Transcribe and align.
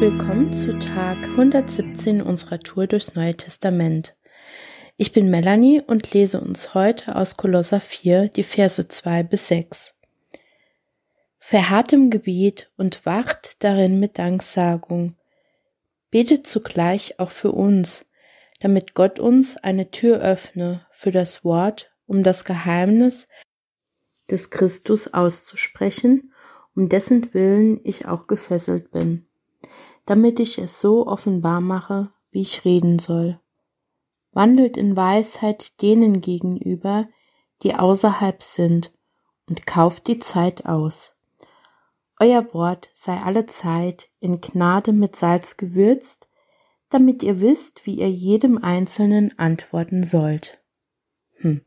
willkommen 0.00 0.50
zu 0.50 0.78
Tag 0.78 1.18
117 1.24 2.22
unserer 2.22 2.58
Tour 2.58 2.86
durchs 2.86 3.14
Neue 3.14 3.36
Testament. 3.36 4.16
Ich 4.96 5.12
bin 5.12 5.28
Melanie 5.28 5.82
und 5.86 6.14
lese 6.14 6.40
uns 6.40 6.72
heute 6.72 7.16
aus 7.16 7.36
Kolosser 7.36 7.80
4 7.80 8.28
die 8.28 8.42
Verse 8.42 8.88
2 8.88 9.24
bis 9.24 9.48
6. 9.48 9.94
Verharrt 11.38 11.92
im 11.92 12.08
Gebet 12.08 12.72
und 12.78 13.04
wacht 13.04 13.62
darin 13.62 14.00
mit 14.00 14.18
Danksagung. 14.18 15.16
Betet 16.10 16.46
zugleich 16.46 17.20
auch 17.20 17.30
für 17.30 17.52
uns, 17.52 18.06
damit 18.60 18.94
Gott 18.94 19.20
uns 19.20 19.58
eine 19.58 19.90
Tür 19.90 20.20
öffne 20.22 20.86
für 20.92 21.10
das 21.10 21.44
Wort, 21.44 21.92
um 22.06 22.22
das 22.22 22.46
Geheimnis 22.46 23.28
des 24.30 24.48
Christus 24.48 25.12
auszusprechen, 25.12 26.32
um 26.74 26.88
dessen 26.88 27.34
Willen 27.34 27.80
ich 27.84 28.08
auch 28.08 28.28
gefesselt 28.28 28.92
bin 28.92 29.26
damit 30.06 30.40
ich 30.40 30.58
es 30.58 30.80
so 30.80 31.06
offenbar 31.06 31.60
mache, 31.60 32.10
wie 32.30 32.40
ich 32.40 32.64
reden 32.64 32.98
soll. 32.98 33.40
Wandelt 34.32 34.76
in 34.76 34.96
Weisheit 34.96 35.80
denen 35.82 36.20
gegenüber, 36.20 37.08
die 37.62 37.74
außerhalb 37.74 38.42
sind, 38.42 38.92
und 39.48 39.66
kauft 39.66 40.06
die 40.06 40.20
Zeit 40.20 40.66
aus. 40.66 41.16
Euer 42.20 42.52
Wort 42.54 42.90
sei 42.94 43.16
alle 43.18 43.46
Zeit 43.46 44.10
in 44.20 44.40
Gnade 44.40 44.92
mit 44.92 45.16
Salz 45.16 45.56
gewürzt, 45.56 46.28
damit 46.88 47.22
ihr 47.22 47.40
wisst, 47.40 47.86
wie 47.86 47.94
ihr 47.94 48.10
jedem 48.10 48.62
Einzelnen 48.62 49.36
antworten 49.38 50.04
sollt. 50.04 50.60
Hm. 51.38 51.62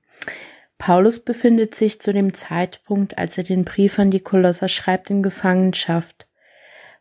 Paulus 0.77 1.19
befindet 1.19 1.75
sich 1.75 1.99
zu 1.99 2.13
dem 2.13 2.33
Zeitpunkt, 2.33 3.17
als 3.17 3.37
er 3.37 3.43
den 3.43 3.65
Brief 3.65 3.99
an 3.99 4.11
die 4.11 4.19
Kolosser 4.19 4.67
schreibt, 4.67 5.09
in 5.09 5.23
Gefangenschaft 5.23 6.27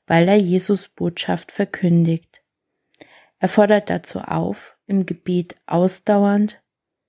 weil 0.06 0.29
er 0.29 0.37
Jesus 0.37 0.88
Botschaft 0.88 1.52
verkündigt. 1.52 2.43
Er 3.38 3.49
fordert 3.49 3.90
dazu 3.90 4.21
auf, 4.21 4.76
im 4.87 5.07
Gebet 5.07 5.57
ausdauernd, 5.66 6.63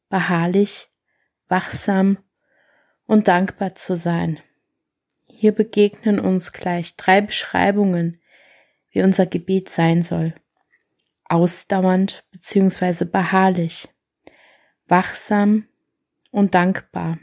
beharrlich, 0.09 0.89
wachsam 1.47 2.17
und 3.05 3.27
dankbar 3.27 3.75
zu 3.75 3.95
sein. 3.95 4.39
Hier 5.27 5.51
begegnen 5.51 6.19
uns 6.19 6.51
gleich 6.51 6.95
drei 6.95 7.21
Beschreibungen, 7.21 8.19
wie 8.89 9.03
unser 9.03 9.25
Gebet 9.25 9.69
sein 9.69 10.01
soll. 10.01 10.33
Ausdauernd 11.25 12.23
bzw. 12.31 13.05
beharrlich, 13.05 13.89
wachsam 14.87 15.67
und 16.31 16.55
dankbar. 16.55 17.19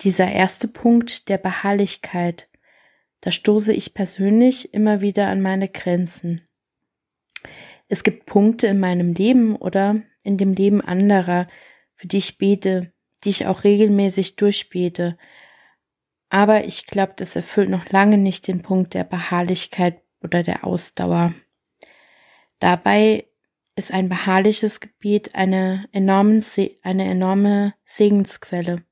Dieser 0.00 0.30
erste 0.30 0.66
Punkt 0.66 1.28
der 1.28 1.38
Beharrlichkeit 1.38 2.48
da 3.22 3.30
stoße 3.30 3.72
ich 3.72 3.94
persönlich 3.94 4.74
immer 4.74 5.00
wieder 5.00 5.28
an 5.28 5.40
meine 5.40 5.68
Grenzen. 5.68 6.42
Es 7.88 8.02
gibt 8.02 8.26
Punkte 8.26 8.66
in 8.66 8.80
meinem 8.80 9.14
Leben 9.14 9.56
oder 9.56 10.02
in 10.24 10.38
dem 10.38 10.52
Leben 10.54 10.80
anderer, 10.80 11.48
für 11.94 12.08
die 12.08 12.18
ich 12.18 12.36
bete, 12.36 12.92
die 13.24 13.30
ich 13.30 13.46
auch 13.46 13.64
regelmäßig 13.64 14.36
durchbete. 14.36 15.16
Aber 16.30 16.64
ich 16.64 16.86
glaube, 16.86 17.12
das 17.16 17.36
erfüllt 17.36 17.70
noch 17.70 17.88
lange 17.90 18.18
nicht 18.18 18.48
den 18.48 18.60
Punkt 18.60 18.94
der 18.94 19.04
Beharrlichkeit 19.04 20.02
oder 20.20 20.42
der 20.42 20.64
Ausdauer. 20.66 21.32
Dabei 22.58 23.28
ist 23.76 23.92
ein 23.92 24.08
beharrliches 24.08 24.80
Gebet 24.80 25.36
eine, 25.36 25.88
enormen, 25.92 26.44
eine 26.82 27.08
enorme 27.08 27.74
Segensquelle. 27.84 28.84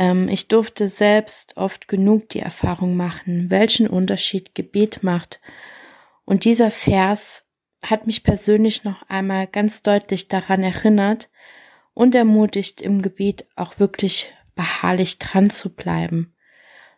Ähm, 0.00 0.28
ich 0.28 0.48
durfte 0.48 0.88
selbst 0.88 1.56
oft 1.58 1.86
genug 1.86 2.30
die 2.30 2.40
Erfahrung 2.40 2.96
machen, 2.96 3.50
welchen 3.50 3.86
Unterschied 3.86 4.54
Gebet 4.54 5.02
macht. 5.02 5.40
Und 6.24 6.44
dieser 6.44 6.70
Vers 6.70 7.44
hat 7.84 8.06
mich 8.06 8.24
persönlich 8.24 8.82
noch 8.82 9.02
einmal 9.08 9.46
ganz 9.46 9.82
deutlich 9.82 10.28
daran 10.28 10.62
erinnert 10.62 11.28
und 11.92 12.14
ermutigt, 12.14 12.80
im 12.80 13.02
Gebet 13.02 13.46
auch 13.56 13.78
wirklich 13.78 14.32
beharrlich 14.54 15.18
dran 15.18 15.50
zu 15.50 15.74
bleiben. 15.74 16.34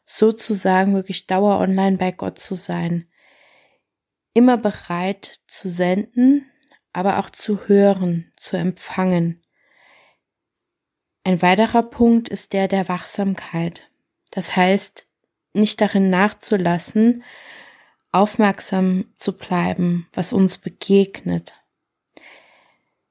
Sozusagen 0.07 0.95
wirklich 0.95 1.27
Dauer 1.27 1.59
online 1.59 1.97
bei 1.97 2.13
Gott 2.13 2.39
zu 2.39 2.55
sein. 2.55 3.09
Immer 4.33 4.59
bereit 4.59 5.41
zu 5.49 5.69
senden, 5.69 6.47
aber 6.93 7.19
auch 7.19 7.31
zu 7.31 7.67
hören, 7.67 8.33
zu 8.37 8.57
empfangen. 8.57 9.42
Ein 11.25 11.41
weiterer 11.41 11.83
Punkt 11.83 12.29
ist 12.29 12.53
der 12.53 12.67
der 12.67 12.89
Wachsamkeit. 12.89 13.89
Das 14.31 14.57
heißt, 14.57 15.07
nicht 15.53 15.81
darin 15.81 16.11
nachzulassen, 16.11 17.23
aufmerksam 18.11 19.07
zu 19.19 19.37
bleiben, 19.37 20.09
was 20.13 20.33
uns 20.33 20.59
begegnet. 20.59 21.53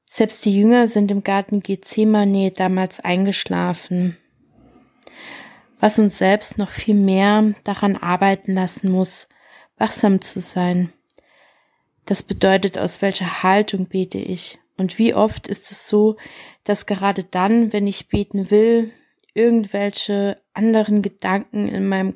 Selbst 0.10 0.44
die 0.44 0.54
Jünger 0.54 0.88
sind 0.88 1.10
im 1.10 1.24
Garten 1.24 1.62
Gethsemane 1.62 2.52
damals 2.52 3.00
eingeschlafen, 3.00 4.18
was 5.80 5.98
uns 5.98 6.18
selbst 6.18 6.58
noch 6.58 6.70
viel 6.70 6.96
mehr 6.96 7.54
daran 7.64 7.96
arbeiten 7.96 8.54
lassen 8.54 8.92
muss, 8.92 9.30
wachsam 9.78 10.20
zu 10.20 10.42
sein. 10.42 10.92
Das 12.06 12.24
bedeutet, 12.24 12.78
aus 12.78 13.02
welcher 13.02 13.42
Haltung 13.42 13.86
bete 13.86 14.18
ich 14.18 14.60
und 14.82 14.98
wie 14.98 15.14
oft 15.14 15.48
ist 15.48 15.72
es 15.72 15.88
so, 15.88 16.18
dass 16.64 16.88
gerade 16.88 17.24
dann, 17.24 17.72
wenn 17.72 17.86
ich 17.86 18.10
beten 18.10 18.50
will, 18.50 18.92
irgendwelche 19.36 20.42
anderen 20.54 21.04
Gedanken 21.04 21.70
in 21.70 21.88
meinem 21.88 22.16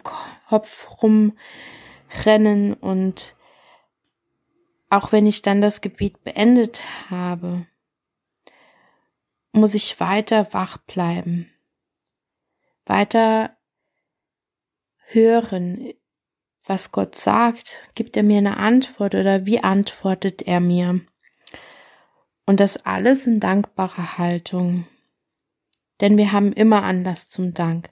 Kopf 0.50 0.88
rumrennen 1.02 2.74
und 2.74 3.36
auch 4.90 5.12
wenn 5.12 5.28
ich 5.28 5.44
dann 5.44 5.62
das 5.62 5.82
Gebet 5.82 6.24
beendet 6.24 6.84
habe, 7.12 7.68
muss 9.52 9.76
ich 9.76 10.00
weiter 10.00 10.52
wach 10.52 10.78
bleiben, 10.78 11.52
weiter 12.86 13.56
hören, 15.06 15.94
was 16.66 16.92
Gott 16.92 17.14
sagt. 17.14 17.80
Gibt 17.94 18.18
er 18.18 18.24
mir 18.24 18.40
eine 18.40 18.58
Antwort 18.58 19.14
oder 19.14 19.46
wie 19.46 19.60
antwortet 19.60 20.42
er 20.42 20.60
mir? 20.60 21.02
Und 22.46 22.60
das 22.60 22.78
alles 22.78 23.26
in 23.28 23.40
dankbarer 23.40 24.18
Haltung. 24.18 24.86
Denn 26.02 26.18
wir 26.18 26.32
haben 26.32 26.54
immer 26.54 26.84
Anlass 26.84 27.30
zum 27.30 27.54
Dank. 27.54 27.90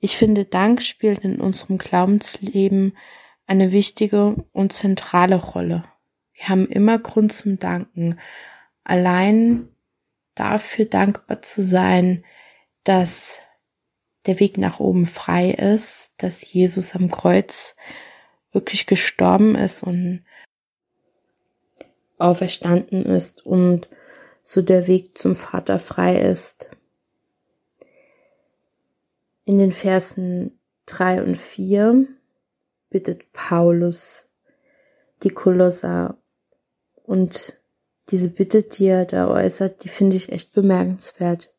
Ich 0.00 0.16
finde, 0.16 0.44
Dank 0.44 0.82
spielt 0.82 1.24
in 1.24 1.40
unserem 1.40 1.78
Glaubensleben 1.78 2.96
eine 3.46 3.72
wichtige 3.72 4.44
und 4.52 4.72
zentrale 4.72 5.36
Rolle. 5.36 5.84
Wir 6.32 6.48
haben 6.48 6.66
immer 6.68 6.98
Grund 6.98 7.32
zum 7.32 7.58
Danken. 7.58 8.18
Allein 8.84 9.68
dafür 10.34 10.84
dankbar 10.84 11.42
zu 11.42 11.62
sein, 11.62 12.24
dass 12.84 13.40
der 14.26 14.38
Weg 14.38 14.56
nach 14.56 14.78
oben 14.78 15.06
frei 15.06 15.50
ist, 15.50 16.12
dass 16.18 16.52
Jesus 16.52 16.94
am 16.94 17.10
Kreuz 17.10 17.74
wirklich 18.52 18.86
gestorben 18.86 19.56
ist 19.56 19.82
und 19.82 20.24
auferstanden 22.18 23.04
ist 23.04 23.44
und 23.46 23.88
so 24.42 24.62
der 24.62 24.86
Weg 24.86 25.16
zum 25.18 25.34
Vater 25.34 25.78
frei 25.78 26.20
ist. 26.20 26.68
In 29.44 29.58
den 29.58 29.72
Versen 29.72 30.58
drei 30.86 31.22
und 31.22 31.36
vier 31.36 32.06
bittet 32.90 33.32
Paulus 33.32 34.26
die 35.22 35.30
Kolosser 35.30 36.18
und 37.02 37.54
diese 38.10 38.30
Bitte, 38.30 38.62
die 38.62 38.86
er 38.86 39.04
da 39.04 39.28
äußert, 39.28 39.84
die 39.84 39.88
finde 39.88 40.16
ich 40.16 40.32
echt 40.32 40.52
bemerkenswert. 40.52 41.54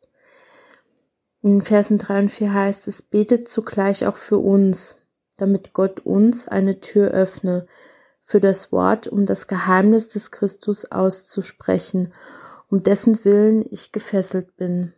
In 1.42 1.62
Versen 1.62 1.98
drei 1.98 2.20
und 2.20 2.30
vier 2.30 2.54
heißt 2.54 2.88
es, 2.88 3.02
betet 3.02 3.48
zugleich 3.48 4.06
auch 4.06 4.18
für 4.18 4.40
uns, 4.40 4.98
damit 5.38 5.74
Gott 5.74 6.02
uns 6.02 6.48
eine 6.48 6.80
Tür 6.80 7.12
öffne, 7.12 7.68
für 8.30 8.40
das 8.40 8.72
Wort, 8.72 9.08
um 9.08 9.26
das 9.26 9.48
Geheimnis 9.48 10.08
des 10.10 10.30
Christus 10.30 10.86
auszusprechen, 10.86 12.14
um 12.70 12.84
dessen 12.84 13.26
Willen 13.26 13.66
ich 13.72 13.92
gefesselt 13.92 14.56
bin, 14.56 14.94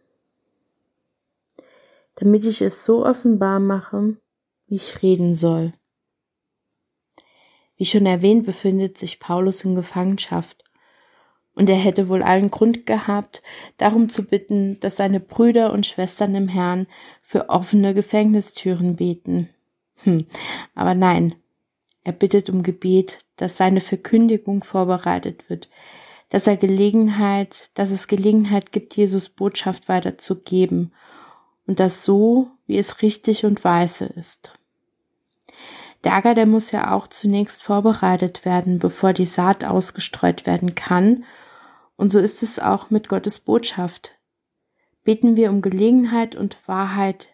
damit 2.15 2.45
ich 2.45 2.61
es 2.61 2.83
so 2.83 3.05
offenbar 3.05 3.61
mache, 3.61 4.17
wie 4.67 4.75
ich 4.75 5.01
reden 5.01 5.33
soll. 5.33 5.71
Wie 7.77 7.85
schon 7.85 8.05
erwähnt, 8.05 8.45
befindet 8.45 8.97
sich 8.97 9.21
Paulus 9.21 9.63
in 9.63 9.75
Gefangenschaft, 9.75 10.65
und 11.53 11.69
er 11.69 11.77
hätte 11.77 12.09
wohl 12.09 12.23
allen 12.23 12.51
Grund 12.51 12.85
gehabt, 12.85 13.41
darum 13.77 14.09
zu 14.09 14.25
bitten, 14.25 14.77
dass 14.81 14.97
seine 14.97 15.21
Brüder 15.21 15.71
und 15.71 15.85
Schwestern 15.85 16.35
im 16.35 16.49
Herrn 16.49 16.85
für 17.21 17.47
offene 17.47 17.93
Gefängnistüren 17.93 18.97
beten. 18.97 19.47
Hm, 20.03 20.25
aber 20.75 20.95
nein, 20.95 21.33
er 22.03 22.13
bittet 22.13 22.49
um 22.49 22.63
Gebet, 22.63 23.19
dass 23.35 23.57
seine 23.57 23.81
Verkündigung 23.81 24.63
vorbereitet 24.63 25.49
wird, 25.49 25.69
dass 26.29 26.47
er 26.47 26.57
Gelegenheit, 26.57 27.69
dass 27.77 27.91
es 27.91 28.07
Gelegenheit 28.07 28.71
gibt, 28.71 28.95
Jesus 28.95 29.29
Botschaft 29.29 29.89
weiterzugeben 29.89 30.93
und 31.67 31.79
das 31.79 32.03
so, 32.03 32.49
wie 32.67 32.77
es 32.77 33.01
richtig 33.01 33.45
und 33.45 33.63
weise 33.63 34.05
ist. 34.05 34.53
Der 36.03 36.13
Acker, 36.13 36.33
der 36.33 36.47
muss 36.47 36.71
ja 36.71 36.93
auch 36.95 37.07
zunächst 37.07 37.61
vorbereitet 37.61 38.45
werden, 38.45 38.79
bevor 38.79 39.13
die 39.13 39.25
Saat 39.25 39.63
ausgestreut 39.63 40.47
werden 40.47 40.73
kann. 40.73 41.25
Und 41.95 42.11
so 42.11 42.19
ist 42.19 42.41
es 42.41 42.57
auch 42.57 42.89
mit 42.89 43.07
Gottes 43.07 43.39
Botschaft. 43.39 44.13
Beten 45.03 45.35
wir 45.35 45.51
um 45.51 45.61
Gelegenheit 45.61 46.35
und 46.35 46.67
Wahrheit 46.67 47.29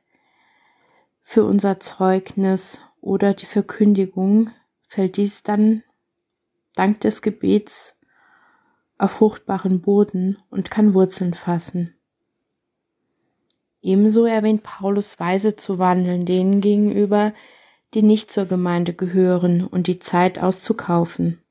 für 1.22 1.46
unser 1.46 1.80
Zeugnis 1.80 2.82
oder 3.00 3.34
die 3.34 3.46
Verkündigung, 3.46 4.52
fällt 4.88 5.18
dies 5.18 5.44
dann 5.44 5.84
dank 6.76 7.02
des 7.02 7.22
Gebets 7.22 7.96
auf 8.98 9.12
fruchtbaren 9.12 9.82
Boden 9.82 10.38
und 10.50 10.72
kann 10.72 10.94
Wurzeln 10.94 11.34
fassen. 11.34 11.94
Ebenso 13.82 14.26
erwähnt 14.26 14.64
Paulus 14.64 15.20
Weise 15.20 15.56
zu 15.56 15.78
wandeln 15.80 16.26
denen 16.26 16.62
gegenüber, 16.62 17.34
die 17.94 18.02
nicht 18.02 18.32
zur 18.32 18.46
Gemeinde 18.46 18.94
gehören 18.94 19.64
und 19.64 19.88
die 19.88 20.00
Zeit 20.00 20.40
auszukaufen. 20.40 21.42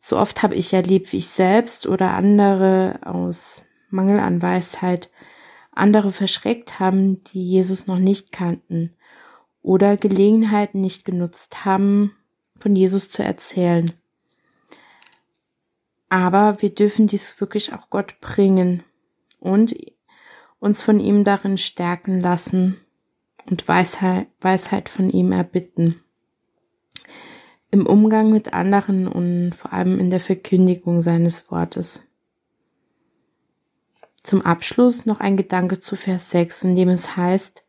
So 0.00 0.18
oft 0.18 0.42
habe 0.42 0.54
ich 0.54 0.72
erlebt, 0.72 1.12
wie 1.12 1.18
ich 1.18 1.28
selbst 1.28 1.86
oder 1.86 2.12
andere 2.12 3.00
aus 3.04 3.62
Mangel 3.90 4.18
an 4.18 4.42
Weisheit 4.42 5.10
andere 5.72 6.10
verschreckt 6.10 6.78
haben, 6.78 7.22
die 7.24 7.44
Jesus 7.44 7.86
noch 7.86 7.98
nicht 7.98 8.32
kannten 8.32 8.94
oder 9.64 9.96
Gelegenheiten 9.96 10.82
nicht 10.82 11.06
genutzt 11.06 11.64
haben, 11.64 12.14
von 12.60 12.76
Jesus 12.76 13.08
zu 13.08 13.24
erzählen. 13.24 13.92
Aber 16.10 16.60
wir 16.60 16.72
dürfen 16.72 17.06
dies 17.06 17.40
wirklich 17.40 17.72
auch 17.72 17.88
Gott 17.88 18.20
bringen 18.20 18.84
und 19.40 19.74
uns 20.60 20.82
von 20.82 21.00
ihm 21.00 21.24
darin 21.24 21.56
stärken 21.56 22.20
lassen 22.20 22.78
und 23.50 23.66
Weisheit, 23.66 24.28
Weisheit 24.40 24.90
von 24.90 25.08
ihm 25.08 25.32
erbitten. 25.32 26.00
Im 27.70 27.86
Umgang 27.86 28.30
mit 28.30 28.52
anderen 28.52 29.08
und 29.08 29.54
vor 29.54 29.72
allem 29.72 29.98
in 29.98 30.10
der 30.10 30.20
Verkündigung 30.20 31.00
seines 31.00 31.50
Wortes. 31.50 32.02
Zum 34.22 34.42
Abschluss 34.42 35.06
noch 35.06 35.20
ein 35.20 35.38
Gedanke 35.38 35.80
zu 35.80 35.96
Vers 35.96 36.30
6, 36.30 36.64
in 36.64 36.76
dem 36.76 36.90
es 36.90 37.16
heißt, 37.16 37.63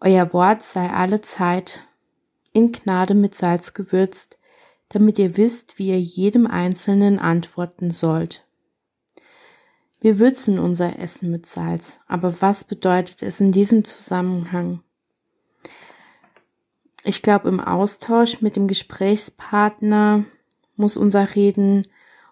Euer 0.00 0.32
Wort 0.32 0.62
sei 0.62 0.90
alle 0.90 1.20
Zeit 1.20 1.82
in 2.52 2.72
Gnade 2.72 3.14
mit 3.14 3.34
Salz 3.34 3.74
gewürzt, 3.74 4.38
damit 4.88 5.18
ihr 5.18 5.36
wisst, 5.36 5.78
wie 5.78 5.88
ihr 5.88 6.00
jedem 6.00 6.46
Einzelnen 6.46 7.18
antworten 7.18 7.90
sollt. 7.90 8.46
Wir 10.00 10.18
würzen 10.18 10.58
unser 10.58 10.98
Essen 10.98 11.30
mit 11.30 11.46
Salz, 11.46 12.00
aber 12.06 12.40
was 12.40 12.64
bedeutet 12.64 13.22
es 13.22 13.40
in 13.40 13.52
diesem 13.52 13.84
Zusammenhang? 13.84 14.82
Ich 17.02 17.22
glaube, 17.22 17.48
im 17.48 17.60
Austausch 17.60 18.42
mit 18.42 18.56
dem 18.56 18.68
Gesprächspartner 18.68 20.24
muss 20.76 20.96
unser 20.96 21.34
Reden 21.34 21.86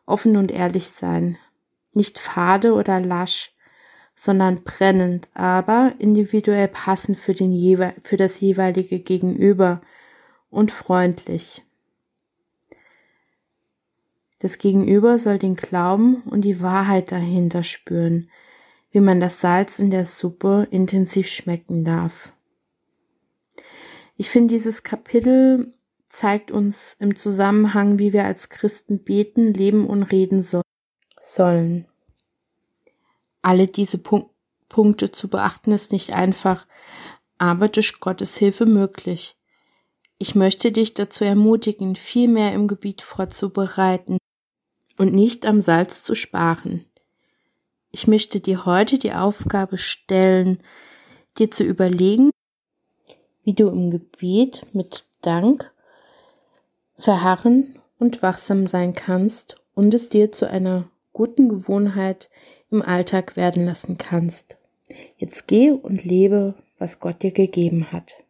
offen 0.04 0.36
und 0.36 0.50
ehrlich 0.50 0.88
sein. 0.88 1.38
Nicht 1.94 2.18
fade 2.18 2.74
oder 2.74 3.00
lasch, 3.00 3.53
sondern 4.14 4.62
brennend, 4.62 5.28
aber 5.34 5.94
individuell 5.98 6.68
passend 6.68 7.18
für, 7.18 7.34
den 7.34 7.52
für 8.02 8.16
das 8.16 8.40
jeweilige 8.40 9.00
Gegenüber 9.00 9.80
und 10.50 10.70
freundlich. 10.70 11.62
Das 14.38 14.58
Gegenüber 14.58 15.18
soll 15.18 15.38
den 15.38 15.56
Glauben 15.56 16.22
und 16.22 16.42
die 16.42 16.60
Wahrheit 16.60 17.10
dahinter 17.10 17.62
spüren, 17.62 18.30
wie 18.90 19.00
man 19.00 19.18
das 19.18 19.40
Salz 19.40 19.78
in 19.78 19.90
der 19.90 20.04
Suppe 20.04 20.68
intensiv 20.70 21.28
schmecken 21.28 21.82
darf. 21.82 22.32
Ich 24.16 24.30
finde, 24.30 24.54
dieses 24.54 24.84
Kapitel 24.84 25.74
zeigt 26.08 26.52
uns 26.52 26.96
im 27.00 27.16
Zusammenhang, 27.16 27.98
wie 27.98 28.12
wir 28.12 28.24
als 28.24 28.48
Christen 28.48 29.02
beten, 29.02 29.44
leben 29.52 29.88
und 29.88 30.04
reden 30.04 30.42
so 30.42 30.62
sollen. 31.20 31.86
Alle 33.44 33.66
diese 33.66 33.98
Punk 33.98 34.30
Punkte 34.70 35.12
zu 35.12 35.28
beachten 35.28 35.70
ist 35.70 35.92
nicht 35.92 36.14
einfach, 36.14 36.66
aber 37.38 37.68
durch 37.68 38.00
Gottes 38.00 38.36
Hilfe 38.38 38.66
möglich. 38.66 39.36
Ich 40.18 40.34
möchte 40.34 40.72
dich 40.72 40.94
dazu 40.94 41.24
ermutigen, 41.24 41.94
viel 41.94 42.26
mehr 42.26 42.52
im 42.54 42.66
Gebiet 42.66 43.02
vorzubereiten, 43.02 44.18
und 44.96 45.12
nicht 45.12 45.46
am 45.46 45.60
Salz 45.60 46.02
zu 46.02 46.14
sparen. 46.14 46.84
Ich 47.90 48.06
möchte 48.06 48.40
dir 48.40 48.64
heute 48.64 48.98
die 48.98 49.12
Aufgabe 49.12 49.78
stellen, 49.78 50.58
dir 51.38 51.50
zu 51.50 51.64
überlegen, 51.64 52.30
wie 53.44 53.54
du 53.54 53.68
im 53.68 53.90
Gebet 53.90 54.64
mit 54.72 55.06
Dank 55.20 55.72
verharren 56.96 57.78
und 57.98 58.22
wachsam 58.22 58.66
sein 58.66 58.94
kannst 58.94 59.56
und 59.74 59.94
es 59.94 60.08
dir 60.08 60.32
zu 60.32 60.48
einer 60.48 60.88
guten 61.12 61.48
Gewohnheit 61.48 62.30
im 62.70 62.82
Alltag 62.82 63.36
werden 63.36 63.64
lassen 63.64 63.98
kannst. 63.98 64.56
Jetzt 65.16 65.46
geh 65.46 65.70
und 65.70 66.04
lebe, 66.04 66.54
was 66.78 66.98
Gott 66.98 67.22
dir 67.22 67.32
gegeben 67.32 67.92
hat. 67.92 68.23